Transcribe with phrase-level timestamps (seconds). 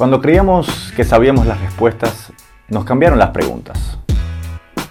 [0.00, 2.32] Cuando creíamos que sabíamos las respuestas,
[2.68, 3.98] nos cambiaron las preguntas.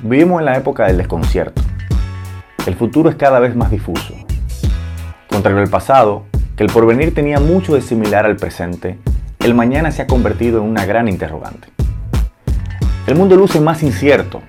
[0.02, 1.64] Vivimos en la época del desconcierto.
[2.68, 4.14] El futuro es cada vez más difuso.
[5.28, 6.26] Contrario al pasado,
[6.56, 9.00] que el porvenir tenía mucho de similar al presente,
[9.40, 11.70] el mañana se ha convertido en una gran interrogante.
[13.08, 14.44] El mundo luce más incierto,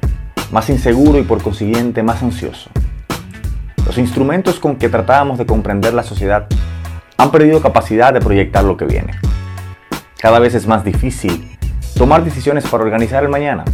[0.53, 2.69] más inseguro y por consiguiente más ansioso.
[3.87, 6.49] Los instrumentos con que tratábamos de comprender la sociedad
[7.17, 9.13] han perdido capacidad de proyectar lo que viene.
[10.21, 11.49] Cada vez es más difícil
[11.97, 13.65] tomar decisiones para organizar el mañana.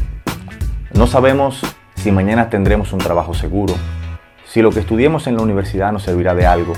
[0.95, 1.61] No sabemos
[1.97, 3.75] si mañana tendremos un trabajo seguro,
[4.45, 6.75] si lo que estudiemos en la universidad nos servirá de algo,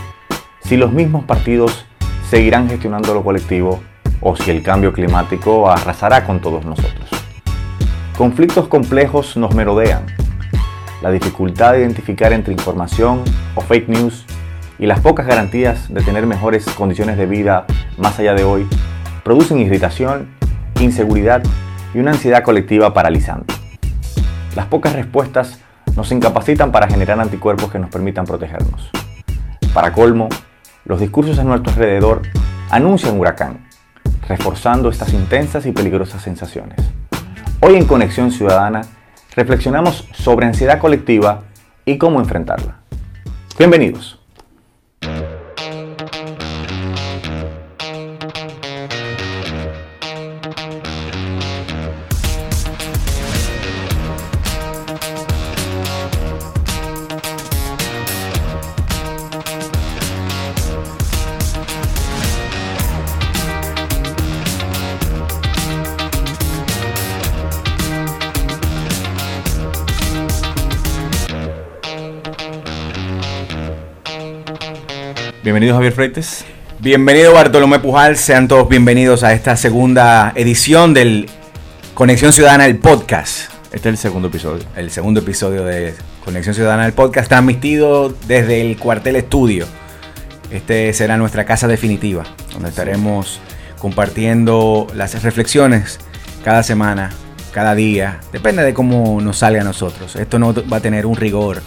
[0.60, 1.84] si los mismos partidos
[2.30, 3.82] seguirán gestionando lo colectivo
[4.22, 7.10] o si el cambio climático arrasará con todos nosotros.
[8.16, 10.06] Conflictos complejos nos merodean.
[11.02, 13.22] La dificultad de identificar entre información
[13.54, 14.24] o fake news
[14.78, 17.66] y las pocas garantías de tener mejores condiciones de vida
[17.98, 18.66] más allá de hoy
[19.28, 20.26] producen irritación,
[20.80, 21.42] inseguridad
[21.92, 23.52] y una ansiedad colectiva paralizante.
[24.56, 25.58] Las pocas respuestas
[25.94, 28.88] nos incapacitan para generar anticuerpos que nos permitan protegernos.
[29.74, 30.30] Para colmo,
[30.86, 32.22] los discursos a nuestro alrededor
[32.70, 33.68] anuncian huracán,
[34.26, 36.78] reforzando estas intensas y peligrosas sensaciones.
[37.60, 38.80] Hoy en Conexión Ciudadana
[39.36, 41.42] reflexionamos sobre ansiedad colectiva
[41.84, 42.76] y cómo enfrentarla.
[43.58, 44.17] Bienvenidos.
[75.48, 76.44] Bienvenido Javier Freites.
[76.78, 81.26] Bienvenido Bartolomé Pujal, sean todos bienvenidos a esta segunda edición del
[81.94, 83.50] Conexión Ciudadana, el podcast.
[83.72, 84.62] Este es el segundo episodio.
[84.76, 89.64] El segundo episodio de Conexión Ciudadana, el podcast, transmitido desde el cuartel estudio.
[90.50, 93.40] Este será nuestra casa definitiva, donde estaremos
[93.78, 95.98] compartiendo las reflexiones
[96.44, 97.08] cada semana,
[97.52, 98.20] cada día.
[98.32, 100.14] Depende de cómo nos salga a nosotros.
[100.14, 101.62] Esto no va a tener un rigor.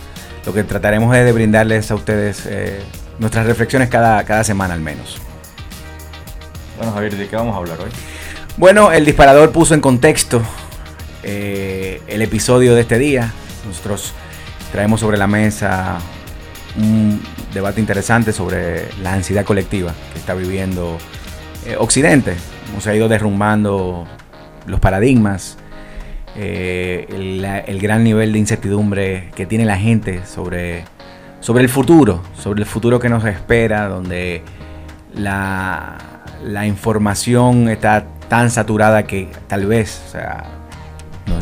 [0.46, 2.80] Lo que trataremos es de brindarles a ustedes eh,
[3.22, 5.22] nuestras reflexiones cada, cada semana al menos.
[6.76, 7.92] Bueno, Javier, ¿de qué vamos a hablar hoy?
[8.58, 10.42] Bueno, el disparador puso en contexto
[11.22, 13.32] eh, el episodio de este día.
[13.68, 14.14] Nosotros
[14.72, 16.00] traemos sobre la mesa
[16.78, 17.22] un
[17.54, 20.98] debate interesante sobre la ansiedad colectiva que está viviendo
[21.68, 22.34] eh, Occidente.
[22.72, 24.08] Hemos ido derrumbando
[24.66, 25.59] los paradigmas,
[26.36, 30.86] eh, el, el, gran nivel de incertidumbre que tiene la gente sobre
[31.41, 34.44] sobre el futuro, sobre el futuro que nos espera, donde
[35.16, 35.97] la,
[36.66, 40.02] información está tan saturada que tal vez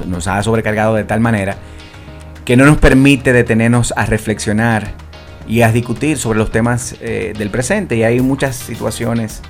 [0.08, 1.56] nos, ha sobrecargado de tal manera
[2.46, 4.94] que no nos permite detenernos a reflexionar
[5.48, 7.96] y a discutir sobre los temas eh, del presente.
[7.96, 9.42] Y hay muchas situaciones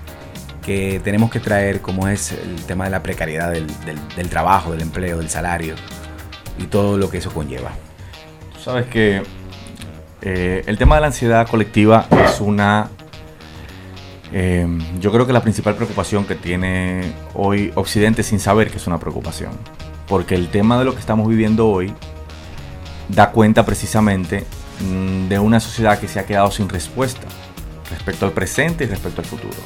[0.65, 3.67] que tenemos que traer, como es el tema de la precariedad del,
[4.15, 5.75] del trabajo, del empleo, del salario
[6.57, 7.71] y todo lo que eso conlleva.
[8.61, 9.23] Sabes que
[10.21, 12.89] eh, el tema de la ansiedad colectiva es una...
[14.31, 14.67] Eh,
[14.99, 18.99] yo creo que la principal preocupación que tiene hoy Occidente sin saber que es una
[18.99, 19.51] preocupación.
[20.07, 21.93] Porque el tema de lo que estamos viviendo hoy
[23.07, 24.45] da cuenta precisamente
[24.81, 27.27] mm, de una sociedad que se ha quedado sin respuesta
[27.89, 29.57] respecto al presente y respecto al futuro.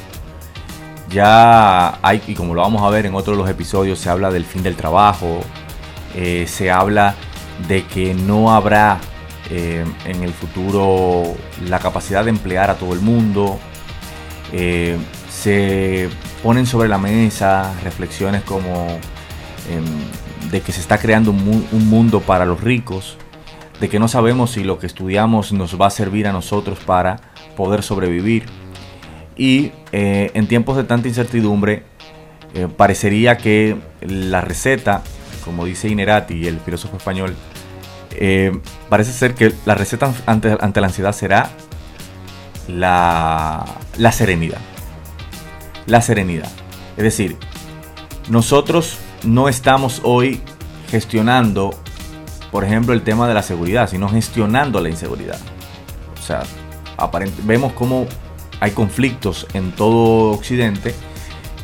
[1.10, 4.32] Ya hay, y como lo vamos a ver en otros de los episodios, se habla
[4.32, 5.42] del fin del trabajo,
[6.16, 7.16] eh, se habla
[7.68, 9.00] de que no habrá
[9.50, 11.36] eh, en el futuro
[11.68, 13.60] la capacidad de emplear a todo el mundo.
[14.52, 14.98] Eh,
[15.30, 16.10] se
[16.42, 18.88] ponen sobre la mesa reflexiones como
[19.70, 23.18] em, de que se está creando un, mundo para los ricos,
[23.80, 27.18] de que no sabemos si lo que estudiamos nos va a servir a nosotros para
[27.58, 28.46] poder sobrevivir.
[29.36, 31.84] Y eh, en tiempos de tanta incertidumbre,
[32.78, 35.02] parecería que la receta,
[35.44, 37.36] como dice Inerati, el filósofo español,
[38.20, 40.50] eh, parece ser que la receta ante,
[40.82, 41.50] la ansiedad será
[42.68, 43.66] la,
[44.12, 44.60] serenidad.
[45.86, 46.50] La serenidad.
[46.98, 47.38] Es decir,
[48.30, 50.42] nosotros no estamos hoy
[50.90, 51.74] gestionando,
[52.52, 55.40] por ejemplo, el tema de la seguridad, sino gestionando la inseguridad.
[56.20, 56.44] O sea,
[57.44, 58.08] vemos cómo
[58.60, 60.96] hay conflictos en todo Occidente.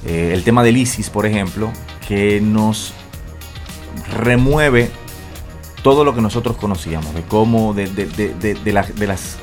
[0.06, 1.72] Eh, el tema del ISIS, por ejemplo,
[2.07, 2.94] que nos
[4.18, 4.92] remueve
[5.81, 9.38] todo lo que nosotros conocíamos, de cómo, de, de, las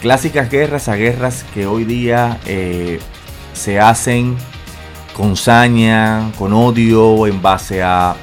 [0.00, 3.00] clásicas guerras a guerras que hoy día eh,
[3.52, 4.36] se hacen
[5.16, 8.14] con saña, con odio, en base a,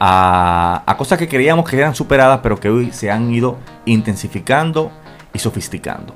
[0.00, 4.90] a, cosas que creíamos que eran superadas, pero que hoy se han ido intensificando
[5.32, 6.14] y sofisticando.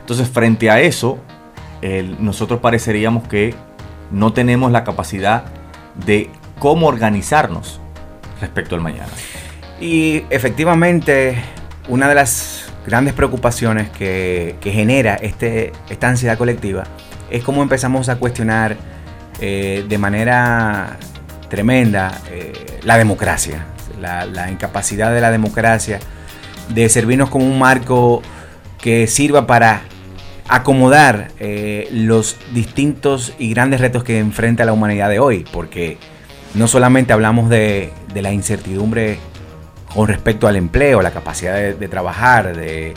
[0.00, 1.18] Entonces, frente a eso,
[2.18, 3.54] nosotros pareceríamos que
[4.10, 5.44] no tenemos la capacidad
[6.06, 7.80] de cómo organizarnos
[8.40, 9.12] respecto al mañana.
[9.80, 11.36] Y efectivamente,
[11.88, 16.84] una de las grandes preocupaciones que, genera este, esta ansiedad colectiva
[17.30, 18.76] es cómo empezamos a cuestionar
[19.40, 20.96] eh, de manera
[21.48, 22.52] tremenda eh,
[22.82, 23.66] la democracia,
[24.00, 26.00] la, incapacidad de la democracia
[26.68, 28.22] de servirnos como un marco
[28.80, 29.82] que sirva para
[30.48, 35.98] acomodar eh, los distintos y grandes retos que enfrenta la humanidad de hoy, porque
[36.54, 39.18] no solamente hablamos de, la incertidumbre
[39.94, 42.94] con respecto al empleo, la capacidad de, trabajar, de,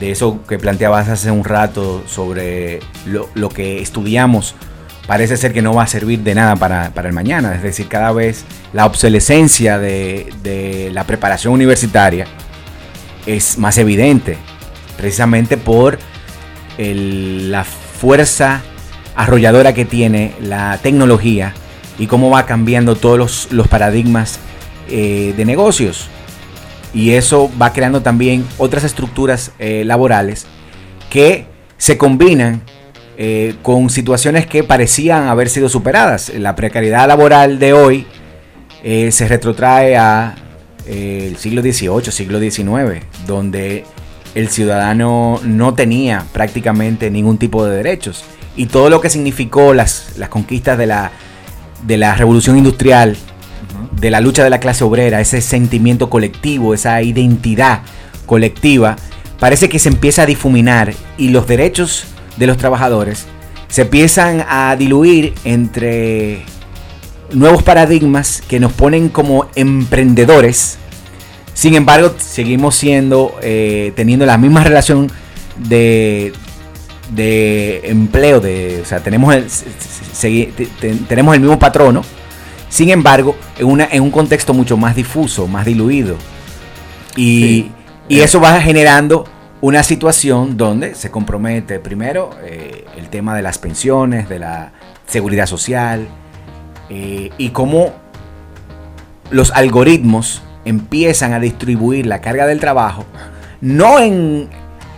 [0.00, 4.54] eso que planteabas hace un rato sobre lo, que estudiamos,
[5.06, 7.54] parece ser que no va a servir de nada para, el mañana.
[7.54, 12.26] Es decir, cada vez la obsolescencia de, la preparación universitaria
[13.24, 14.36] es más evidente,
[14.96, 15.98] precisamente por
[16.78, 18.62] la fuerza
[19.14, 21.54] arrolladora que tiene la tecnología
[21.98, 24.38] y cómo va cambiando todos los, paradigmas
[24.90, 26.10] eh, de negocios.
[26.96, 30.46] Y eso va creando también otras estructuras eh, laborales
[31.10, 31.44] que
[31.76, 32.62] se combinan
[33.18, 36.32] eh, con situaciones que parecían haber sido superadas.
[36.34, 38.06] La precariedad laboral de hoy
[38.82, 40.36] se retrotrae a
[41.36, 43.84] siglo XVIII, siglo XIX, donde
[44.36, 48.24] el ciudadano no tenía prácticamente ningún tipo de derechos.
[48.56, 51.10] Y todo lo que significó las, las conquistas de la,
[51.86, 53.16] de la revolución industrial,
[53.92, 57.82] de la lucha de la clase obrera, ese sentimiento colectivo, esa identidad
[58.26, 58.96] colectiva,
[59.38, 62.04] parece que se empieza a difuminar y los derechos
[62.36, 63.26] de los trabajadores
[63.68, 66.44] se empiezan a diluir entre
[67.32, 70.78] nuevos paradigmas que nos ponen como emprendedores.
[71.54, 75.10] Sin embargo, seguimos siendo, eh, teniendo la misma relación
[75.56, 76.32] de,
[77.10, 79.46] de empleo, de, o sea, tenemos el,
[81.08, 82.02] tenemos el mismo patrono,
[82.68, 86.16] sin embargo, en, una, en un contexto mucho más difuso, más diluido.
[87.16, 87.70] Y,
[88.08, 89.24] y eso va generando
[89.60, 94.72] una situación donde se compromete primero eh, el tema de las pensiones, de la
[95.06, 96.06] seguridad social,
[96.88, 97.92] eh, y cómo
[99.30, 103.04] los algoritmos empiezan a distribuir la carga del trabajo,
[103.60, 104.48] no en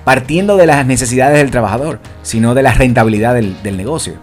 [0.05, 4.15] partiendo de las necesidades del trabajador, sino de la rentabilidad del, negocio.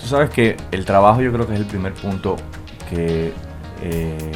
[0.00, 2.36] Tú sabes que el trabajo yo creo que es el primer punto
[2.88, 3.32] que
[3.82, 4.32] eh,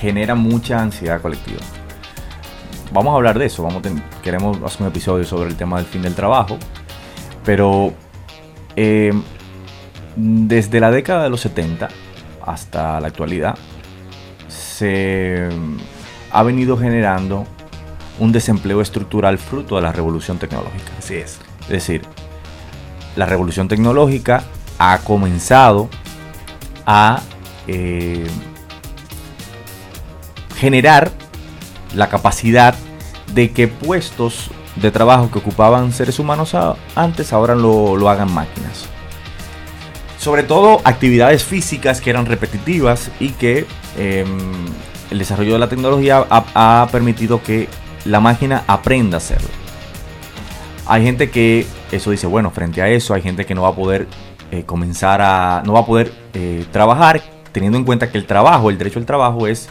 [0.00, 1.60] genera mucha ansiedad colectiva.
[2.92, 3.82] Vamos a hablar de eso, vamos
[4.22, 6.58] queremos hacer un episodio sobre el tema del fin del trabajo,
[7.44, 7.94] pero
[8.74, 9.12] eh,
[10.16, 11.88] desde la década de los 70
[12.44, 13.56] hasta la actualidad
[14.48, 15.48] se
[16.32, 17.46] ha venido generando
[18.18, 20.92] un desempleo estructural fruto de la revolución tecnológica.
[20.98, 21.38] Así es.
[21.62, 22.02] Es decir,
[23.16, 24.44] la revolución tecnológica
[24.78, 25.88] ha comenzado
[26.86, 27.20] a
[27.72, 28.26] eh,
[30.56, 31.12] generar
[31.94, 32.74] la capacidad
[33.32, 36.56] de que puestos de trabajo que ocupaban seres humanos
[36.96, 38.86] antes ahora lo, hagan máquinas.
[40.18, 44.66] Sobre todo actividades físicas que eran repetitivas y que em,
[45.10, 47.68] el desarrollo de la tecnología ha permitido que
[48.04, 49.48] la máquina aprenda a hacerlo.
[50.86, 53.74] Hay gente que eso dice, bueno, frente a eso hay gente que no va a
[53.74, 54.08] poder
[54.50, 58.70] eh, comenzar a, no va a poder eh, trabajar, teniendo en cuenta que el trabajo,
[58.70, 59.68] el derecho al trabajo es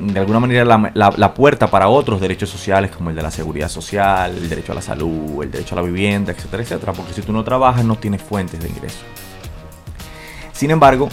[0.00, 4.34] de alguna manera la, puerta para otros derechos sociales como el de la seguridad social,
[4.36, 7.32] el derecho a la salud, el derecho a la vivienda, etcétera, etcétera, porque si tú
[7.32, 9.00] no trabajas no tienes fuentes de ingreso.
[10.52, 11.08] Sin embargo,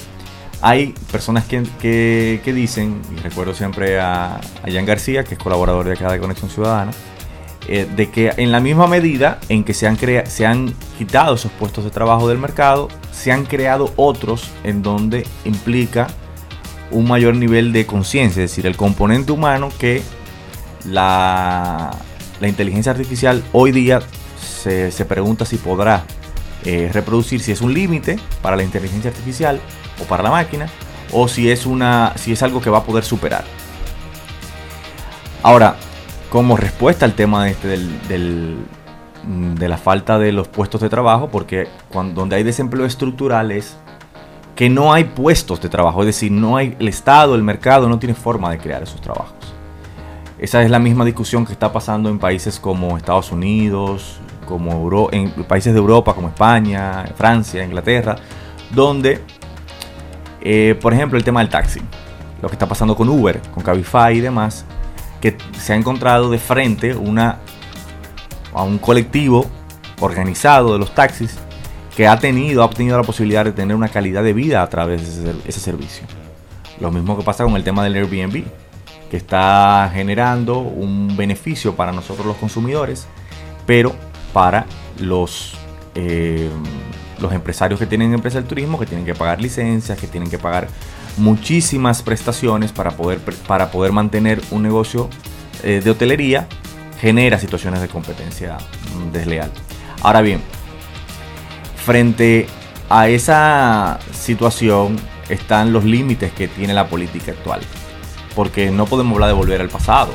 [0.62, 5.94] hay personas que, dicen, y recuerdo siempre a, a Jan García, que es colaborador de
[5.94, 6.92] acá de Conexión Ciudadana,
[7.70, 11.52] eh, de que en la misma medida en que se han, se han quitado esos
[11.52, 16.08] puestos de trabajo del mercado, se han creado otros en donde implica
[16.92, 20.04] un mayor nivel de conciencia, es decir, el componente humano que
[20.86, 21.98] la,
[22.42, 24.02] inteligencia artificial hoy día
[24.40, 26.04] se, pregunta si podrá
[26.64, 29.60] eh, reproducir, si es un límite para la inteligencia artificial
[30.00, 30.70] o para la máquina,
[31.12, 33.44] o si es, una, si es algo que va a poder superar.
[35.42, 35.76] Ahora,
[36.30, 38.58] como respuesta al tema este del,
[39.28, 43.78] de la falta de los puestos de trabajo, porque cuando, donde hay desempleo estructural es
[44.56, 48.00] que no hay puestos de trabajo, es decir, no hay el Estado, el mercado no
[48.00, 49.36] tiene forma de crear esos trabajos.
[50.40, 55.32] Esa es la misma discusión que está pasando en países como Estados Unidos, como en
[55.44, 58.16] países de Europa como España, Francia, Inglaterra,
[58.74, 59.22] donde,
[60.42, 61.82] eh, por ejemplo, el tema del taxi,
[62.42, 64.66] lo que está pasando con Uber, con Cabify y demás,
[65.22, 67.40] que se ha encontrado de frente una,
[68.58, 69.46] a un colectivo
[70.00, 71.38] organizado de los taxis
[71.96, 75.24] que ha tenido, ha obtenido la posibilidad de tener una calidad de vida a través
[75.24, 76.08] de ese, servicio.
[76.80, 78.44] Lo mismo que pasa con el tema del Airbnb,
[79.10, 83.08] que está generando un beneficio para nosotros los consumidores,
[83.68, 83.96] pero
[84.34, 84.66] para
[85.00, 85.54] los,
[85.94, 86.50] eh,
[87.20, 90.40] los empresarios que tienen empresa del turismo, que tienen que pagar licencias, que tienen que
[90.40, 90.68] pagar
[91.18, 95.10] muchísimas prestaciones para poder, para poder mantener un negocio
[95.64, 96.48] eh, de hotelería,
[97.00, 98.58] genera situaciones de competencia
[98.96, 99.52] mm, desleal.
[100.02, 100.42] Ahora bien,
[101.86, 102.48] frente
[102.90, 104.98] a esa situación
[105.30, 107.62] están los límites que tiene la política actual.
[108.36, 110.12] Porque no podemos hablar de volver al pasado.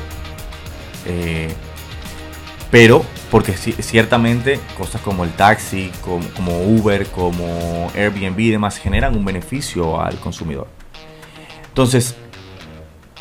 [1.06, 1.52] Eh,
[2.70, 9.24] pero porque ciertamente cosas como el taxi, como, Uber, como Airbnb y demás generan un
[9.24, 10.68] beneficio al consumidor.
[11.68, 12.14] Entonces,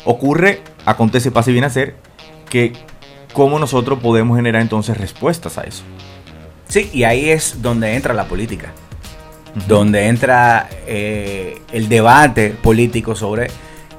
[0.04, 1.96] ocurre, acontece, pasa y viene a ser
[2.50, 2.72] que
[3.32, 5.82] cómo nosotros podemos generar entonces respuestas a eso.
[6.68, 8.72] Sí, y ahí es donde entra la política,
[9.68, 13.50] donde entra eh, el debate político sobre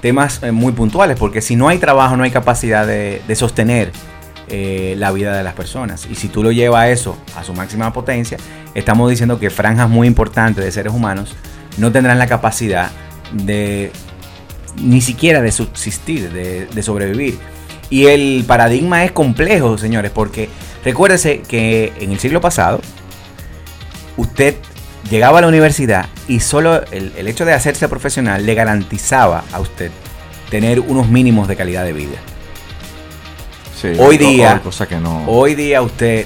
[0.01, 3.91] temas eh, muy puntuales, porque si no hay trabajo, no hay capacidad de, sostener
[4.47, 6.07] eh, la vida de las personas.
[6.09, 8.37] Y si tú lo llevas a eso a su máxima potencia,
[8.73, 11.35] estamos diciendo que franjas muy importantes de seres humanos
[11.77, 12.91] no tendrán la capacidad
[13.31, 13.91] de
[14.81, 17.37] ni siquiera de subsistir, de, de sobrevivir.
[17.93, 20.49] Y el paradigma es complejo, señores, porque
[20.83, 22.81] Recuérdese que en el siglo pasado,
[24.17, 24.55] usted
[25.09, 29.91] llegaba a la universidad y solo el, hecho de hacerse profesional le garantizaba a usted
[30.49, 32.17] tener unos mínimos de calidad de vida.
[33.97, 35.25] hoy día, cosa que no...
[35.27, 36.25] hoy día usted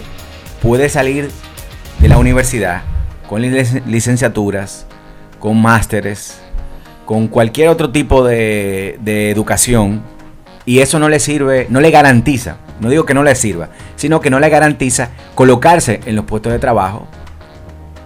[0.62, 1.29] puede salir
[2.00, 2.81] de la universidad
[3.29, 4.88] con licenciaturas,
[5.39, 6.39] con másteres,
[7.05, 10.01] con cualquier otro tipo de, de educación
[10.67, 14.21] y eso no le sirve, no le garantiza no digo que no le sirva, sino
[14.21, 17.07] que no le garantiza colocarse en los puestos de trabajo,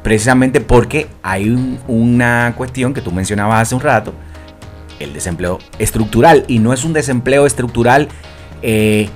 [0.04, 4.14] precisamente porque hay una cuestión que tú mencionabas hace un rato,
[5.00, 8.08] el desempleo estructural, y no es un desempleo estructural
[8.62, 9.10] eh,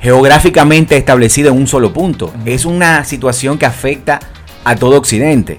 [0.00, 4.20] geográficamente establecido en un solo punto, es una situación que afecta
[4.64, 5.58] a todo Occidente.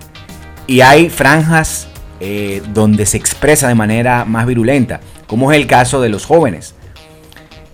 [0.68, 1.88] Y hay franjas
[2.24, 6.75] eh, donde se expresa de manera más virulenta, como es el caso de los jóvenes.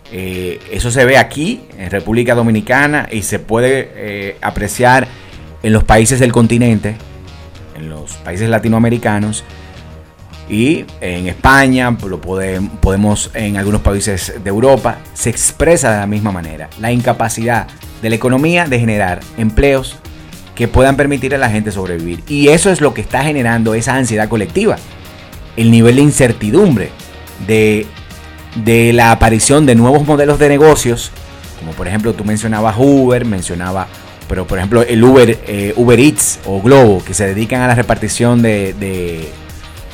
[0.09, 5.05] Eh, eso se ve aquí, en República Dominicana, y se puede eh, apreciar
[5.63, 6.95] en los países del continente,
[7.75, 9.43] en los países latinoamericanos,
[10.47, 16.31] y en España, lo podemos en algunos países de Europa, se expresa de la misma
[16.31, 16.69] manera.
[16.79, 17.67] La incapacidad
[18.01, 19.97] de la economía de generar empleos
[20.57, 22.21] que puedan permitir a la gente sobrevivir.
[22.27, 24.75] Y eso es lo que está generando esa ansiedad colectiva.
[25.55, 26.89] El nivel de incertidumbre,
[27.45, 27.85] de
[28.63, 31.11] de la aparición de nuevos modelos de negocios,
[31.59, 33.87] como por ejemplo tú mencionabas Uber, mencionaba,
[34.27, 37.75] pero por ejemplo el Uber, eh, Uber Eats o Globo, que se dedican a la
[37.75, 38.73] repartición de,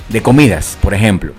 [0.09, 1.33] de, comidas, por ejemplo.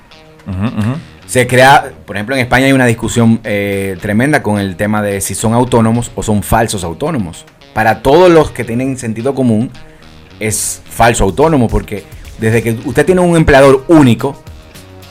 [1.26, 5.20] Se crea, por ejemplo en España hay una discusión eh, tremenda con el tema de
[5.20, 7.46] si son autónomos o son falsos autónomos.
[7.74, 9.70] Para todos los que tienen sentido común,
[10.40, 12.04] es falso autónomo, porque
[12.38, 14.42] desde que usted tiene un empleador único,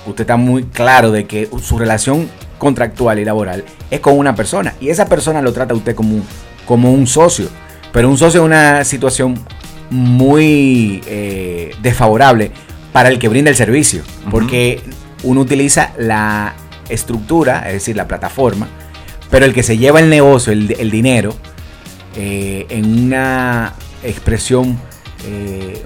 [0.05, 4.73] usted está muy claro de que su relación contractual y laboral es con una persona
[4.79, 6.23] y esa persona lo trata a usted como un,
[6.65, 7.49] como un socio,
[7.91, 9.37] pero un socio es una situación
[9.89, 12.51] muy eh, desfavorable
[12.91, 14.81] para el que brinda el servicio, porque
[15.23, 16.55] uno utiliza la
[16.89, 18.67] estructura, es decir, la plataforma,
[19.29, 21.35] pero el que se lleva el negocio, el, dinero,
[22.15, 24.77] eh, en una expresión
[25.25, 25.83] eh,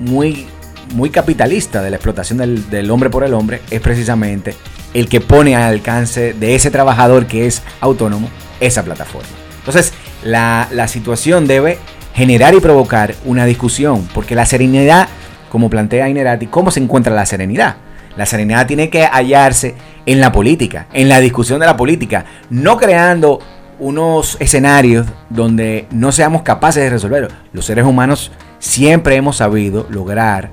[0.00, 0.46] muy
[0.94, 2.38] muy capitalista de la explotación
[2.70, 4.54] del, hombre por el hombre es precisamente
[4.94, 8.28] el que pone al alcance de ese trabajador que es autónomo
[8.60, 9.28] esa plataforma.
[9.58, 11.78] Entonces, la, situación debe
[12.14, 15.08] generar y provocar una discusión, porque la serenidad,
[15.50, 17.76] como plantea Inerati, ¿cómo se encuentra la serenidad?
[18.16, 19.74] La serenidad tiene que hallarse
[20.06, 23.40] en la política, en la discusión de la política, no creando
[23.78, 27.28] unos escenarios donde no seamos capaces de resolverlo.
[27.52, 30.50] Los seres humanos siempre hemos sabido lograr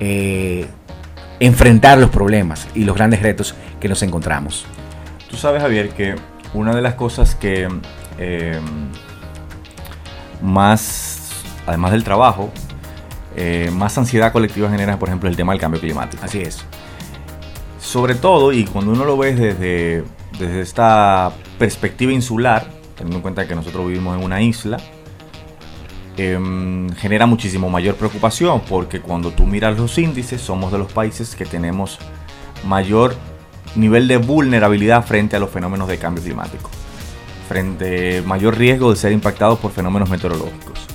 [0.00, 0.66] eh,
[1.40, 4.66] enfrentar los problemas y los grandes retos que nos encontramos.
[5.30, 6.14] Tú sabes, Javier, que
[6.54, 7.68] una de las cosas que
[8.18, 8.60] eh,
[10.40, 12.50] más, además del trabajo,
[13.36, 16.24] eh, más ansiedad colectiva genera, por ejemplo, el tema del cambio climático.
[16.24, 16.64] Así es.
[17.80, 20.04] Sobre todo, y cuando uno lo ve desde,
[20.38, 24.78] desde esta perspectiva insular, teniendo en cuenta que nosotros vivimos en una isla,
[26.16, 31.34] em, genera muchísimo mayor preocupación porque cuando tú miras los índices somos de los países
[31.34, 31.98] que tenemos
[32.66, 33.16] mayor
[33.74, 36.70] nivel de vulnerabilidad frente a los fenómenos de cambio climático,
[37.48, 40.86] frente mayor riesgo de ser impactados por fenómenos meteorológicos.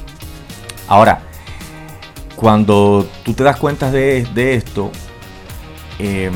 [0.87, 1.21] Ahora,
[2.35, 4.91] cuando tú te das cuenta de, esto,
[5.99, 6.33] em,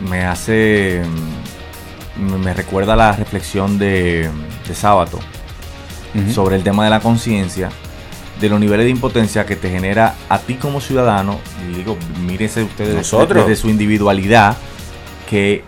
[0.00, 1.02] me hace,
[2.16, 4.30] me recuerda la reflexión de,
[4.66, 5.18] de Sábato
[6.32, 7.70] sobre el tema de la conciencia,
[8.40, 11.38] de los niveles de impotencia que te genera a ti como ciudadano,
[11.68, 13.46] y digo, mírense ustedes Nosotros.
[13.46, 14.56] desde su individualidad,
[15.28, 15.64] que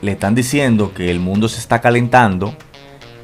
[0.00, 2.54] le están diciendo que el mundo se está calentando,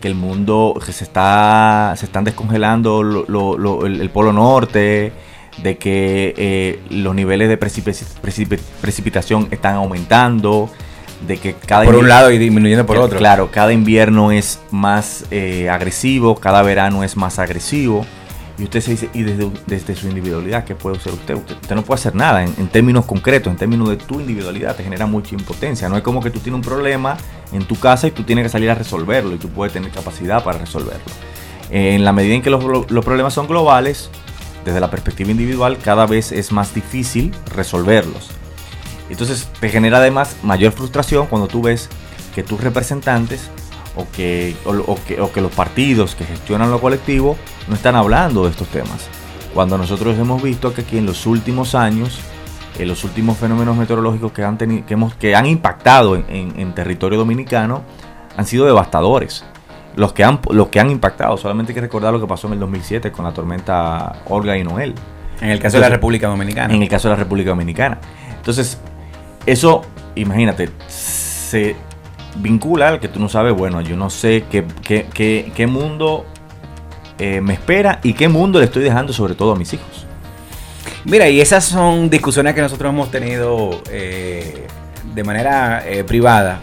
[0.01, 5.13] que el mundo que se está se están descongelando el, polo norte,
[5.63, 10.71] de que eh, los niveles de precipitación están aumentando,
[11.27, 13.19] de que cada por un lado y disminuyendo por otro.
[13.19, 18.07] Claro, cada invierno es más eh, agresivo, cada verano es más agresivo.
[18.59, 21.35] Y usted se dice, y desde, desde su individualidad, ¿qué puede hacer usted?
[21.35, 21.75] usted?
[21.75, 25.35] no puede hacer nada en, términos concretos, en términos de tu individualidad, te genera mucha
[25.35, 25.89] impotencia.
[25.89, 27.17] No es como que tú tienes un problema
[27.53, 30.45] en tu casa y tú tienes que salir a resolverlo y tú puedes tener capacidad
[30.45, 31.01] para resolverlo.
[31.71, 34.11] en la medida en que los, los problemas son globales,
[34.65, 38.31] desde la perspectiva individual, cada vez es más difícil resolverlos.
[39.11, 41.89] Entonces te genera además mayor frustración cuando tú ves
[42.35, 43.51] que tus representantes
[43.97, 47.37] o que, o, que, los partidos que gestionan lo colectivo
[47.69, 49.09] no están hablando de estos temas.
[49.53, 52.21] Cuando nosotros hemos visto que aquí en los últimos años,
[52.79, 57.83] en los últimos fenómenos meteorológicos que han, que hemos, que han impactado en, territorio dominicano
[58.37, 59.45] han sido devastadores.
[60.01, 62.55] Los que, han, los que han impactado, solamente hay que recordar lo que pasó en
[62.55, 64.95] el 2007 con la tormenta Olga y Noel.
[65.43, 66.73] En el caso de la República Dominicana.
[66.73, 67.99] En el caso de la República Dominicana.
[68.35, 68.79] Entonces,
[69.45, 69.83] eso,
[70.15, 71.77] imagínate, se
[72.37, 76.25] vincula al que tú no sabes, bueno, yo no sé qué, qué, mundo
[77.19, 80.07] eh, me espera y qué mundo le estoy dejando sobre todo a mis hijos.
[81.05, 84.67] Mira, y esas son discusiones que nosotros hemos tenido eh,
[85.15, 86.59] de manera eh, privada,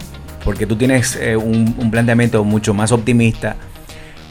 [0.47, 3.57] porque tú tienes un, planteamiento mucho más optimista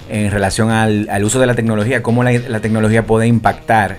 [0.09, 3.99] en relación al, uso de la tecnología, cómo la, tecnología puede impactar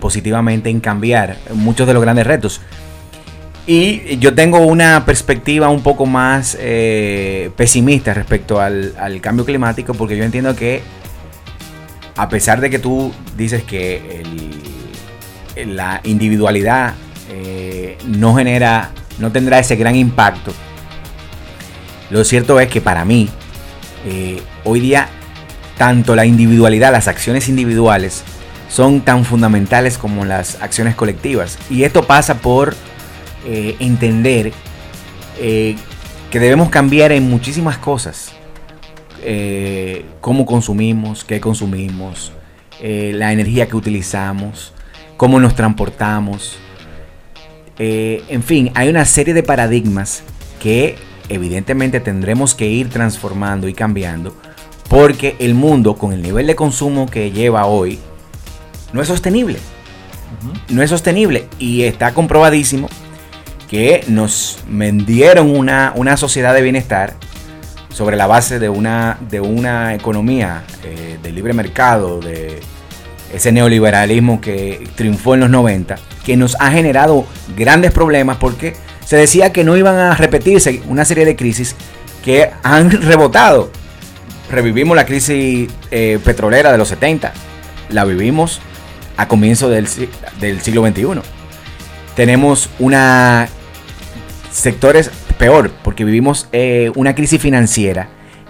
[0.00, 2.62] positivamente en cambiar muchos de los grandes retos.
[3.66, 10.16] Y yo tengo una perspectiva un poco más eh, pesimista respecto al, cambio climático, porque
[10.16, 10.80] yo entiendo que
[12.16, 14.22] a pesar de que tú dices que
[15.66, 16.94] la individualidad
[17.30, 20.54] eh, no genera, no tendrá ese gran impacto,
[22.10, 23.28] lo cierto es que para mí,
[24.06, 25.08] eh, hoy día,
[25.76, 28.22] tanto la individualidad, las acciones individuales,
[28.68, 31.58] son tan fundamentales como las acciones colectivas.
[31.68, 32.76] Y esto pasa por
[33.46, 34.52] eh, entender
[35.40, 35.76] eh,
[36.30, 38.32] que debemos cambiar en muchísimas cosas.
[40.20, 42.30] Cómo consumimos, qué consumimos,
[42.80, 44.72] la energía que utilizamos,
[45.16, 46.58] cómo nos transportamos.
[47.76, 50.22] en fin, hay una serie de paradigmas
[50.60, 50.96] que
[51.28, 54.34] evidentemente tendremos que ir transformando y cambiando
[54.88, 57.98] porque el mundo con el nivel de consumo que lleva hoy
[58.92, 59.58] no es sostenible.
[60.68, 62.88] No es sostenible y está comprobadísimo
[63.68, 67.14] que nos vendieron una, sociedad de bienestar
[67.88, 72.60] sobre la base de una, de una economía eh, de libre mercado, de
[73.32, 78.74] ese neoliberalismo que triunfó en los 90, que nos ha generado grandes problemas porque
[79.06, 81.76] se decía que no iban a repetirse una serie de crisis
[82.24, 83.70] que han rebotado.
[84.50, 87.32] Revivimos la crisis eh, petrolera de los 70,
[87.90, 88.60] la vivimos
[89.16, 91.22] a comienzo del, siglo XXI.
[92.16, 93.48] Tenemos una
[94.50, 98.08] sectores peor, porque vivimos eh, una crisis financiera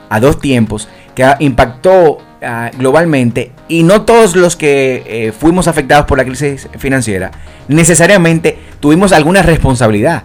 [0.09, 6.07] a dos tiempos que impactó ah, globalmente y no todos los que eh, fuimos afectados
[6.07, 7.33] por la crisis financiera
[7.69, 10.23] necesariamente tuvimos alguna responsabilidad.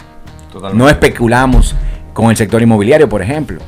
[0.73, 1.75] No especulamos
[2.13, 3.61] con el sector inmobiliario, por ejemplo.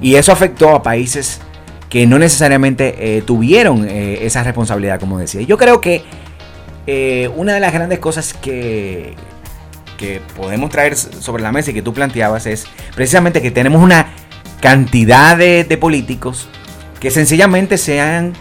[0.00, 1.40] Y eso afectó a países
[1.88, 5.42] que no necesariamente eh, tuvieron esa responsabilidad, como decía.
[5.42, 6.04] Yo creo que
[7.36, 9.14] una de las grandes cosas que
[10.36, 14.08] podemos traer sobre la mesa y que tú planteabas es precisamente que tenemos una
[14.60, 16.48] cantidad de, políticos
[17.00, 18.32] que sencillamente se han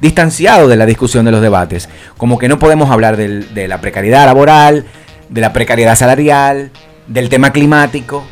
[0.00, 1.88] distanciado de la discusión de los debates.
[2.16, 4.86] Como que no podemos hablar de la precariedad laboral,
[5.28, 6.70] de la precariedad salarial,
[7.06, 8.24] del tema climático,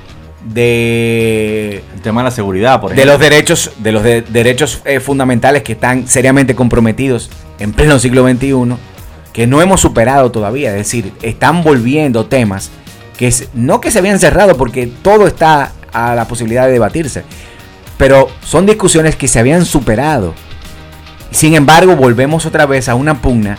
[0.45, 3.13] de el tema de la seguridad, por ejemplo.
[3.13, 8.29] de los derechos, de los derechos eh, fundamentales que están seriamente comprometidos en pleno siglo
[8.29, 8.77] XXI
[9.33, 10.71] que no hemos superado todavía.
[10.71, 12.71] Es decir, están volviendo temas
[13.17, 17.25] que no que se habían cerrado porque todo está a la posibilidad de debatirse,
[17.99, 20.35] pero son discusiones que se habían superado
[21.31, 23.59] Sin embargo, volvemos otra vez a una pugna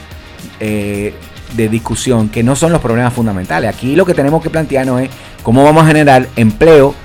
[0.59, 1.13] eh,
[1.55, 3.73] de discusión que no son los problemas fundamentales.
[3.73, 5.09] Aquí lo que tenemos que plantearnos es
[5.43, 6.95] cómo vamos a generar empleo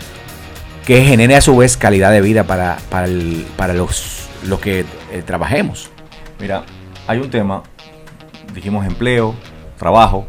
[0.84, 5.90] que genere a su vez calidad de vida para, para, los, los que eh, trabajemos.
[6.40, 6.64] Mira,
[7.06, 7.62] hay un tema,
[8.54, 9.34] dijimos empleo,
[9.76, 10.26] trabajo,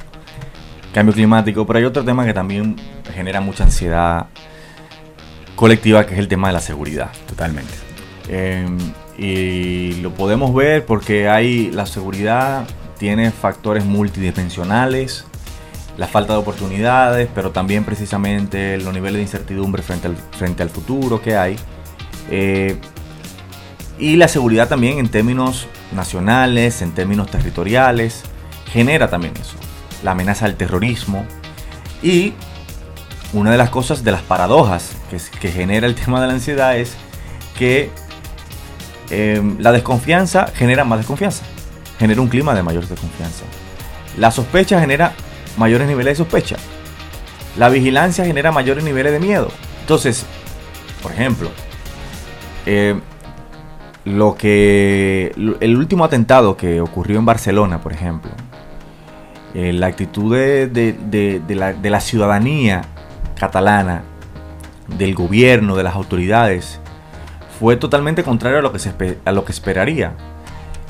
[0.94, 2.76] cambio climático, pero hay otro tema que también
[3.14, 4.28] genera mucha ansiedad
[5.56, 7.10] colectiva, que es el tema de la seguridad.
[7.28, 7.74] Totalmente.
[8.28, 8.78] Em,
[9.18, 12.66] y lo podemos ver porque hay la seguridad
[13.00, 15.26] tiene factores multidimensionales,
[15.98, 20.70] la falta de oportunidades, pero también precisamente los niveles de incertidumbre frente al, frente al
[20.70, 21.56] futuro que hay.
[22.30, 22.78] Eh,
[23.98, 28.24] y la seguridad también en términos nacionales, en términos territoriales,
[28.72, 29.56] genera también eso.
[30.04, 31.26] La amenaza del terrorismo.
[32.04, 32.34] Y
[33.34, 36.78] una de las cosas, de las paradojas que, que genera el tema de la ansiedad
[36.78, 36.96] es
[37.58, 37.90] que
[39.10, 41.44] eh, la desconfianza genera más desconfianza
[42.00, 43.44] genera un clima de mayor desconfianza.
[44.18, 45.14] La sospecha genera
[45.58, 46.56] mayores niveles de sospecha.
[47.58, 49.52] La vigilancia genera mayores niveles de miedo.
[49.82, 50.26] Entonces,
[51.04, 51.50] por ejemplo,
[52.66, 53.00] eh,
[54.06, 58.32] lo que el último atentado que ocurrió en Barcelona, por ejemplo,
[59.54, 62.84] eh, la actitud de, la, ciudadanía
[63.38, 64.04] catalana,
[64.98, 66.80] del gobierno, de las autoridades,
[67.60, 68.94] fue totalmente contrario a lo que, se,
[69.26, 70.14] a lo que esperaría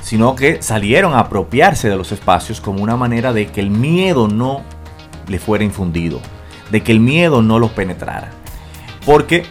[0.02, 4.28] sino que salieron a apropiarse de los espacios como una manera de que el miedo
[4.28, 4.62] no
[5.28, 6.20] le fuera infundido,
[6.70, 8.30] de que el miedo no los penetrara.
[9.04, 9.44] Porque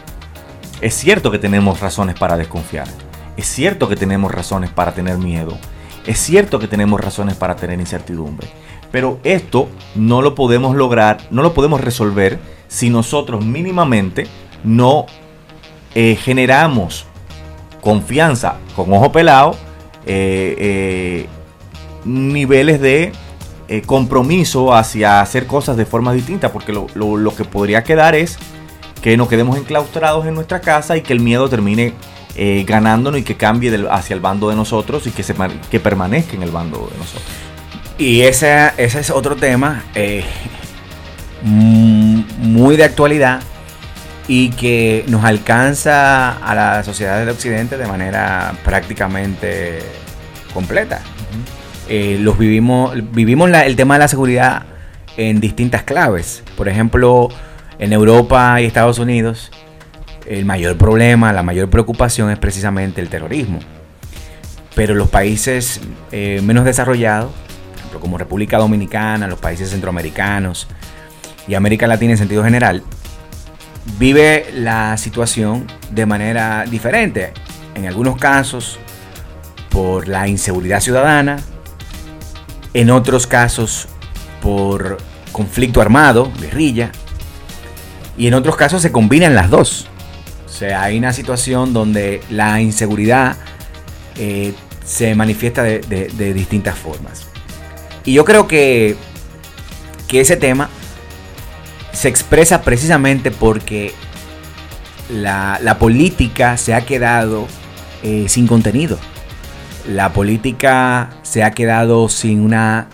[0.80, 2.88] es cierto que tenemos razones para desconfiar,
[3.36, 5.56] es cierto que tenemos razones para tener miedo,
[6.06, 8.48] es cierto que tenemos razones para tener incertidumbre,
[8.90, 14.26] pero esto no lo podemos lograr, no lo podemos resolver si nosotros mínimamente
[14.64, 15.06] no
[15.94, 17.06] eh, generamos
[17.80, 19.56] confianza con ojo pelado
[20.06, 21.26] eh, eh,
[22.04, 23.12] niveles de
[23.68, 28.38] eh, compromiso hacia hacer cosas de forma distinta, porque lo, que podría quedar es
[29.02, 31.94] que nos quedemos enclaustrados en nuestra casa y que el miedo termine
[32.64, 35.34] ganándonos y que cambie hacia el bando de nosotros y que, se,
[35.70, 37.28] que permanezca en el bando de nosotros.
[37.98, 39.84] Y ese, ese es otro tema
[41.42, 43.42] muy de actualidad
[44.32, 49.80] y que nos alcanza a la sociedad del occidente de manera prácticamente
[50.54, 51.00] completa.
[51.88, 54.66] Eh, los vivimos, vivimos el tema de la seguridad
[55.16, 56.44] en distintas claves.
[56.56, 57.26] Por ejemplo,
[57.80, 59.50] en Europa y Estados Unidos,
[60.26, 63.58] el mayor problema, la mayor preocupación es precisamente el terrorismo.
[64.76, 65.80] Pero los países
[66.12, 70.68] eh, menos desarrollados, por ejemplo, como República Dominicana, los países centroamericanos
[71.48, 72.84] y América Latina en sentido general,
[73.98, 77.32] vive la situación de manera diferente.
[77.74, 78.78] En algunos casos
[79.70, 81.38] por la inseguridad ciudadana,
[82.74, 83.88] en otros casos
[84.42, 84.98] por
[85.32, 86.92] conflicto armado, guerrilla,
[88.16, 89.86] y en otros casos se combinan las dos.
[90.46, 93.36] O sea, hay una situación donde la inseguridad
[94.16, 94.52] eh,
[94.84, 97.26] se manifiesta de, distintas formas.
[98.04, 98.96] Y yo creo que,
[100.08, 100.68] que ese tema
[101.92, 103.92] se expresa precisamente porque
[105.12, 107.46] la, política se ha quedado
[108.02, 108.98] eh, sin contenido.
[109.88, 112.88] La política se ha quedado sin una,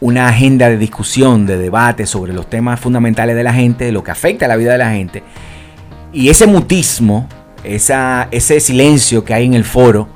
[0.00, 4.02] una agenda de discusión, de debate sobre los temas fundamentales de la gente, de lo
[4.02, 5.22] que afecta a la vida de la gente.
[6.12, 7.28] Y ese mutismo,
[7.62, 10.08] esa, ese silencio que hay en el foro,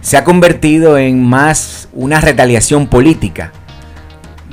[0.00, 3.52] se ha convertido en más una retaliación política,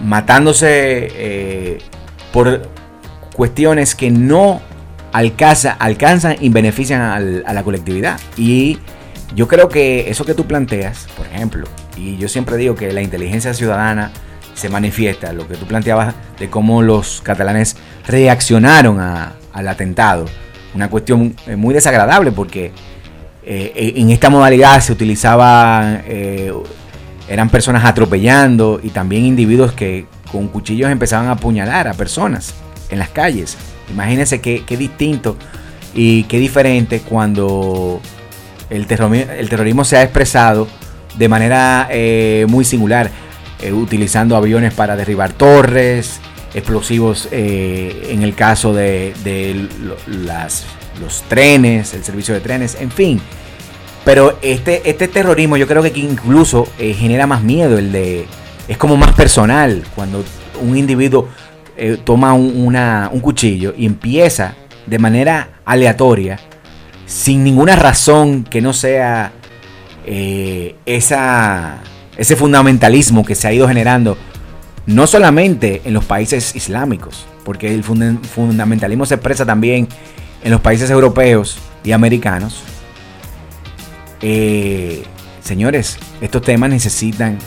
[0.04, 1.78] matándose eh,
[2.36, 2.63] por
[3.34, 4.60] cuestiones que no
[5.13, 8.19] alcanza, alcanzan y benefician a la colectividad.
[8.36, 8.78] Y
[9.34, 13.02] yo creo que eso que tú planteas, por ejemplo, y yo siempre digo que la
[13.02, 14.12] inteligencia ciudadana
[14.54, 20.26] se manifiesta, lo que tú planteabas de cómo los catalanes reaccionaron al atentado,
[20.74, 22.74] una cuestión eh, muy desagradable porque
[23.45, 26.52] eh, en esta modalidad se utilizaba, eh,
[27.30, 32.54] eran personas atropellando y también individuos que con cuchillos empezaban a apuñalar a personas
[32.89, 33.56] en las calles.
[33.89, 35.38] Imagínense qué, distinto
[35.93, 38.02] y qué diferente cuando
[38.69, 40.67] el, terrorismo, se ha expresado
[41.17, 43.10] de manera eh, muy singular,
[43.62, 46.19] eh, utilizando aviones para derribar torres,
[46.54, 49.13] explosivos eh, en el caso de,
[51.00, 53.21] los trenes, el servicio de trenes, en fin.
[54.04, 58.26] Pero este, este terrorismo yo creo que incluso genera más miedo, el de
[58.67, 60.23] es como más personal cuando
[60.62, 61.30] un individuo
[61.78, 66.39] eh, toma un, cuchillo y empieza de manera aleatoria,
[67.06, 69.34] sin ninguna razón que no sea
[70.06, 71.80] eh, esa,
[72.17, 74.17] ese fundamentalismo que se ha ido generando,
[74.86, 79.88] no solamente en los países islámicos, porque el fundamentalismo se expresa también
[80.43, 82.63] en los países europeos y americanos.
[84.21, 85.04] Eh,
[85.41, 87.38] señores, estos temas necesitan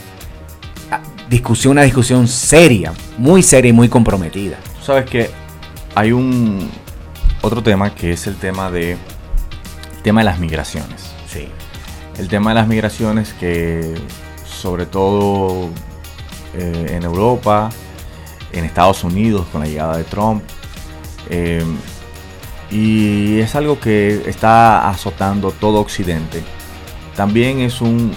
[1.28, 4.58] discusión, una discusión seria, muy seria y muy comprometida.
[4.82, 5.30] Sabes que
[5.94, 6.70] hay un
[7.42, 8.96] otro tema que es el tema de
[10.02, 11.12] tema de las migraciones.
[11.30, 11.48] Sí.
[12.18, 13.94] El tema de las migraciones que
[14.44, 15.68] sobre todo
[16.54, 17.70] eh, en Europa,
[18.52, 20.42] en Estados Unidos con la llegada de Trump.
[21.30, 21.64] Eh,
[22.70, 26.42] y es algo que está azotando todo Occidente.
[27.16, 28.12] También es un,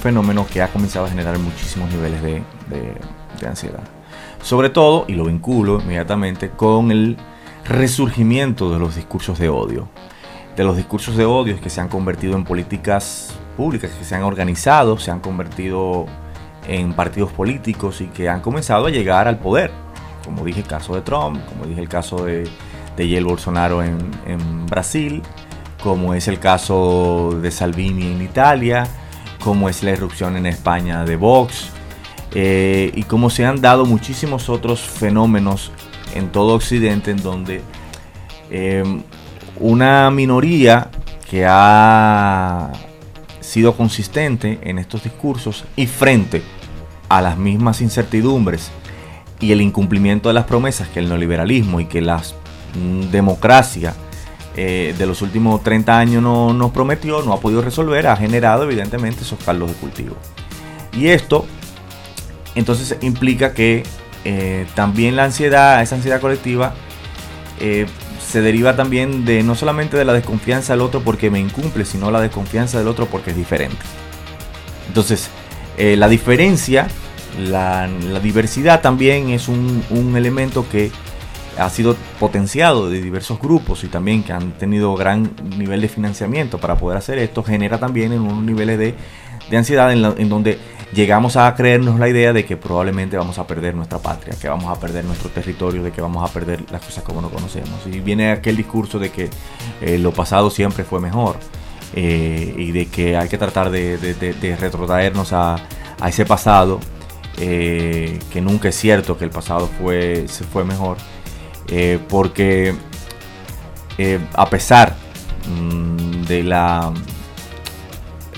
[0.00, 2.42] fenómeno que ha comenzado a generar muchísimos niveles de,
[3.40, 3.82] de ansiedad.
[4.42, 7.16] Sobre todo, y lo vinculo inmediatamente, con el
[7.64, 9.88] resurgimiento de los discursos de odio.
[10.56, 14.22] De los discursos de odio que se han convertido en políticas públicas, que se han
[14.22, 16.06] organizado, se han convertido
[16.68, 19.70] en partidos políticos y que han comenzado a llegar al poder.
[20.24, 22.44] Como dije el caso de Trump, como dije el caso de,
[22.96, 25.22] de Jair Bolsonaro en, Brasil,
[25.82, 28.86] como es el caso de Salvini en Italia,
[29.44, 31.68] como es la erupción en España de Vox,
[32.32, 35.70] eh, y como se han dado muchísimos otros fenómenos
[36.14, 37.60] en todo Occidente en donde
[38.50, 39.02] em,
[39.60, 40.88] una minoría
[41.30, 42.72] que ha
[43.40, 46.42] sido consistente en estos discursos y frente
[47.10, 48.70] a las mismas incertidumbres
[49.40, 53.94] y el incumplimiento de las promesas que el neoliberalismo y que la mm, democracia
[54.56, 58.62] eh, de los últimos 30 años no nos prometió, no ha podido resolver, ha generado
[58.62, 60.16] evidentemente esos caldos de cultivo.
[60.92, 61.44] Y esto
[62.54, 63.82] entonces implica que
[64.24, 66.74] eh, también la ansiedad, esa ansiedad colectiva,
[67.58, 67.86] eh,
[68.24, 72.12] se deriva también de no solamente de la desconfianza del otro porque me incumple, sino
[72.12, 73.82] la desconfianza del otro porque es diferente.
[74.86, 75.30] Entonces,
[75.76, 76.86] la diferencia,
[77.38, 77.88] la,
[78.22, 80.92] diversidad también es un, elemento que
[81.58, 86.58] ha sido potenciado de diversos grupos y también que han tenido gran nivel de financiamiento
[86.58, 88.94] para poder hacer esto, genera también en unos niveles de,
[89.56, 90.58] ansiedad en donde
[90.94, 94.74] llegamos a creernos la idea de que probablemente vamos a perder nuestra patria, que vamos
[94.74, 97.86] a perder nuestro territorio, de que vamos a perder las cosas como no conocemos.
[97.86, 99.28] Y viene aquel discurso de que
[99.80, 101.36] eh, lo pasado siempre fue mejor
[101.94, 105.56] eh, y de que hay que tratar de, retrotraernos a,
[106.06, 106.80] ese pasado,
[107.38, 110.96] eh, que nunca es cierto que el pasado fue, se fue mejor,
[112.08, 112.74] porque
[114.34, 114.94] a pesar
[115.48, 116.92] mm, de la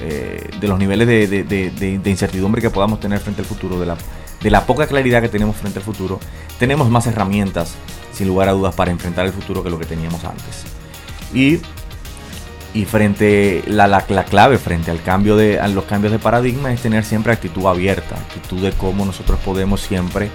[0.01, 3.97] eh, de los niveles de, incertidumbre que podamos tener frente al futuro, de la,
[4.43, 6.21] de la poca claridad que tenemos frente al futuro,
[6.59, 7.75] tenemos más herramientas,
[8.13, 10.65] sin lugar a dudas, para enfrentar el futuro que lo que teníamos antes.
[11.33, 11.61] Y,
[12.75, 16.83] y frente la, la, clave frente al cambio de a los cambios de paradigma es
[16.83, 20.29] tener siempre actitud abierta, actitud de cómo nosotros podemos siempre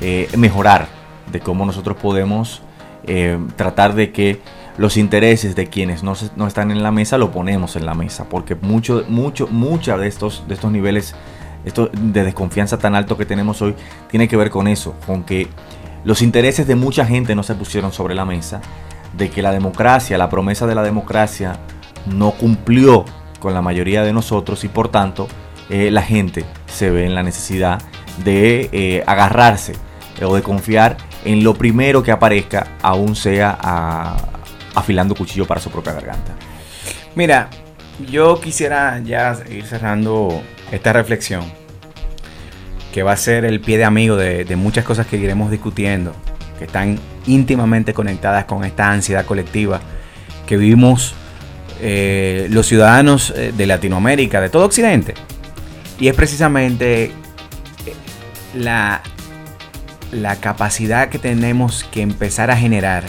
[0.00, 0.88] eh, mejorar,
[1.30, 2.62] de cómo nosotros podemos
[3.06, 4.40] eh, tratar de que
[4.76, 8.26] los intereses de quienes no, no, están en la mesa lo ponemos en la mesa,
[8.28, 11.14] porque mucho, mucho, muchas de estos, de estos niveles
[11.64, 13.74] esto de desconfianza tan alto que tenemos hoy
[14.10, 15.48] tiene que ver con eso, con que
[16.04, 18.60] los intereses de mucha gente no se pusieron sobre la mesa,
[19.16, 21.58] de que la democracia, la promesa de la democracia
[22.06, 23.04] no cumplió
[23.38, 25.28] con la mayoría de nosotros y por tanto
[25.70, 27.80] eh, la gente se ve en la necesidad
[28.24, 29.74] de eh, agarrarse
[30.22, 34.16] o de confiar en lo primero que aparezca, aún sea
[34.74, 36.32] afilando cuchillo para su propia garganta.
[37.14, 37.48] Mira,
[38.10, 41.44] yo quisiera ya ir cerrando esta reflexión,
[42.92, 46.14] que va a ser el pie de amigo de, muchas cosas que iremos discutiendo,
[46.58, 49.80] que están íntimamente conectadas con esta ansiedad colectiva
[50.46, 51.14] que vivimos
[51.80, 55.14] eh, los ciudadanos eh, de Latinoamérica, de todo Occidente.
[55.98, 57.12] Y es precisamente eh,
[58.54, 59.02] la,
[60.14, 63.04] la capacidad que tenemos que empezar a generar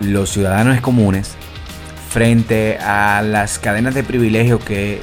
[0.00, 1.34] los ciudadanos comunes
[2.08, 5.00] frente a las cadenas de privilegio que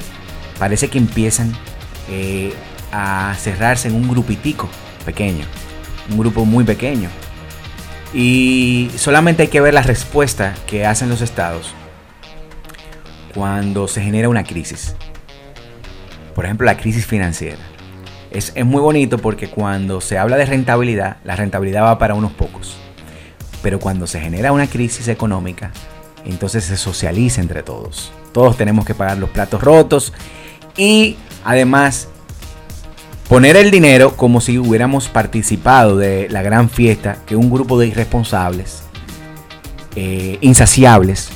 [0.58, 1.52] parece que empiezan
[2.10, 2.54] eh,
[2.92, 4.68] a cerrarse en un grupitico
[5.04, 5.44] pequeño,
[6.10, 7.10] un grupo muy pequeño.
[8.14, 11.74] Y solamente hay que ver la respuesta que hacen los estados
[13.34, 14.96] cuando se genera una crisis.
[16.34, 17.75] Por ejemplo, la crisis financiera.
[18.36, 22.32] Es, es muy bonito porque cuando se habla de rentabilidad, la rentabilidad va para unos
[22.32, 22.76] pocos.
[23.62, 25.72] Pero cuando se genera una crisis económica,
[26.26, 28.12] entonces se socializa entre todos.
[28.32, 30.12] Todos tenemos que pagar los platos rotos
[30.76, 32.08] y además
[33.30, 37.86] poner el dinero como si hubiéramos participado de la gran fiesta que un grupo de
[37.86, 38.82] irresponsables,
[39.94, 41.30] eh, insaciables,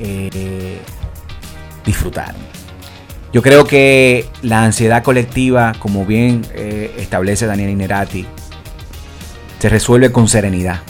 [0.00, 0.80] eh,
[1.84, 2.55] disfrutaron.
[3.36, 8.24] Yo creo que la ansiedad colectiva, como bien eh, establece Daniel Inerati,
[9.58, 10.80] se resuelve con serenidad.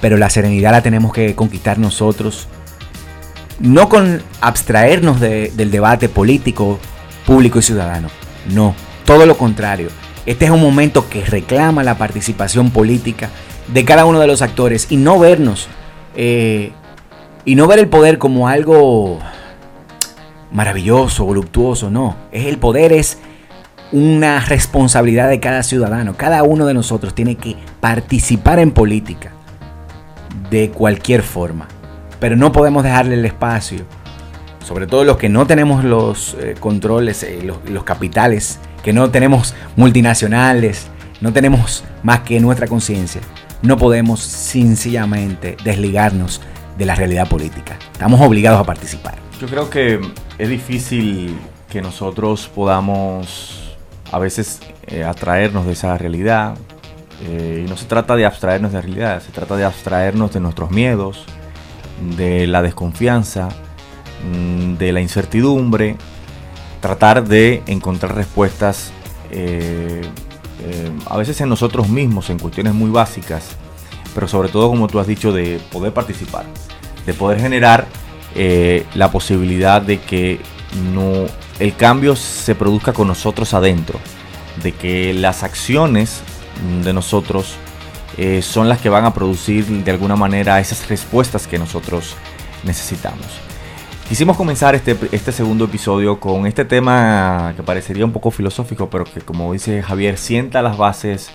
[0.00, 2.48] Pero la serenidad la tenemos que conquistar nosotros,
[3.60, 6.80] no con abstraernos del debate político,
[7.24, 8.08] público y ciudadano.
[8.52, 9.90] No, todo lo contrario.
[10.26, 13.30] Este es un momento que reclama la participación política
[13.68, 15.68] de cada uno de los actores y no vernos
[16.16, 16.72] eh,
[17.44, 19.20] y no ver el poder como algo
[20.54, 22.16] maravilloso, voluptuoso, no.
[22.32, 23.18] Es el poder es
[23.92, 26.16] una responsabilidad de cada ciudadano.
[26.16, 29.32] Cada uno de nosotros tiene que participar en política
[30.50, 31.68] de cualquier forma.
[32.20, 33.84] Pero no podemos dejarle el espacio,
[34.64, 39.10] sobre todo los que no tenemos los eh, controles, eh, los, los capitales, que no
[39.10, 40.86] tenemos multinacionales,
[41.20, 43.20] no tenemos más que nuestra conciencia.
[43.62, 46.40] No podemos sencillamente desligarnos
[46.78, 47.76] de la realidad política.
[47.92, 49.14] Estamos obligados a participar.
[49.40, 50.00] Yo creo que
[50.38, 51.36] es difícil
[51.70, 53.76] que nosotros podamos
[54.12, 56.56] a veces eh, atraernos de esa realidad.
[57.22, 60.40] Eh, y no se trata de abstraernos de la realidad, se trata de abstraernos de
[60.40, 61.24] nuestros miedos,
[62.16, 63.48] de la desconfianza,
[64.30, 65.96] mm, de la incertidumbre,
[66.80, 68.92] tratar de encontrar respuestas
[69.30, 70.02] eh,
[71.06, 73.56] a veces en nosotros mismos, en cuestiones muy básicas,
[74.14, 76.44] pero sobre todo, como tú has dicho, de poder participar,
[77.04, 77.86] de poder generar
[78.34, 80.40] la posibilidad de que
[80.92, 81.26] no
[81.60, 84.00] el cambio se produzca con nosotros adentro,
[84.62, 86.22] de que las acciones
[86.82, 87.56] de nosotros
[88.16, 92.16] eh, son las que van a producir de alguna manera esas respuestas que nosotros
[92.64, 93.26] necesitamos.
[94.08, 99.04] Quisimos comenzar este, este segundo episodio con este tema que parecería un poco filosófico, pero
[99.04, 101.30] que como dice Javier, sienta las bases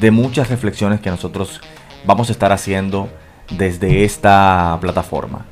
[0.00, 1.60] de muchas reflexiones que nosotros
[2.06, 3.08] vamos a estar haciendo
[3.50, 5.44] desde esta plataforma.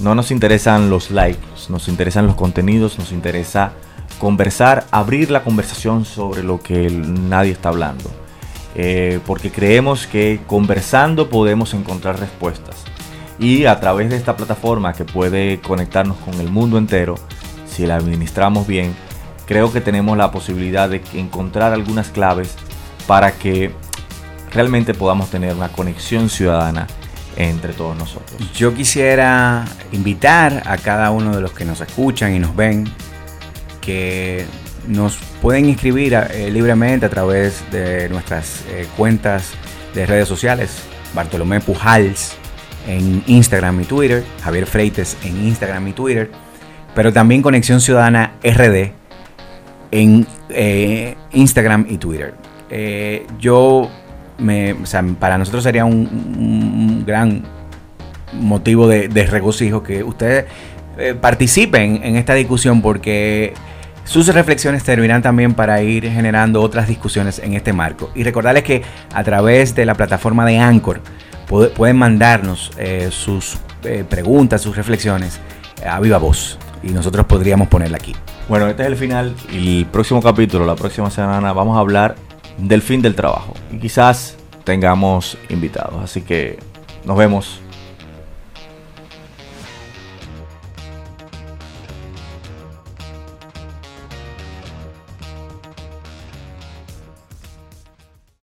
[0.00, 3.72] No nos interesan los likes, nos interesan los contenidos, nos interesa
[4.18, 8.10] conversar, abrir la conversación sobre lo que nadie está hablando.
[8.74, 12.76] Eh, porque creemos que conversando podemos encontrar respuestas.
[13.38, 17.16] Y a través de esta plataforma que puede conectarnos con el mundo entero,
[17.66, 18.94] si la administramos bien,
[19.46, 22.54] creo que tenemos la posibilidad de encontrar algunas claves
[23.06, 23.72] para que
[24.52, 26.86] realmente podamos tener una conexión ciudadana
[27.36, 28.52] entre todos nosotros.
[28.52, 32.90] Yo quisiera invitar a cada uno de los que nos escuchan y nos ven
[33.80, 34.44] que
[34.86, 39.52] nos pueden inscribir eh, libremente a través de nuestras eh, cuentas
[39.94, 40.82] de redes sociales.
[41.14, 42.34] Bartolomé Pujals
[42.86, 46.30] en Instagram y Twitter, Javier Freites en Instagram y Twitter,
[46.94, 48.92] pero también Conexión Ciudadana RD
[49.90, 52.34] en eh, Instagram y Twitter.
[53.38, 53.90] yo
[55.18, 57.42] para nosotros sería un, gran
[58.32, 60.46] motivo de, regocijo que ustedes
[60.98, 63.54] eh, participen en esta discusión porque
[64.04, 68.10] sus reflexiones servirán también para ir generando otras discusiones en este marco.
[68.14, 68.82] Y recordarles que
[69.14, 71.00] a través de la plataforma de Anchor
[71.76, 75.40] pueden mandarnos eh, sus eh, preguntas, sus reflexiones
[75.86, 78.14] a viva voz y nosotros podríamos ponerla aquí.
[78.48, 82.16] Bueno, este es el final el próximo capítulo, la próxima semana, vamos a hablar
[82.58, 83.54] del fin del trabajo.
[83.70, 86.02] Y quizás tengamos invitados.
[86.02, 86.58] Así que
[87.04, 87.61] nos vemos